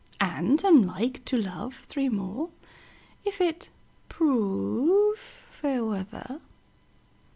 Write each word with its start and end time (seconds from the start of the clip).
And 0.19 0.65
am 0.65 0.81
like 0.81 1.23
to 1.25 1.37
love 1.37 1.75
three 1.87 2.09
more, 2.09 2.49
If 3.23 3.39
it 3.39 3.69
prove 4.09 5.19
fair 5.51 5.85
weather. 5.85 6.41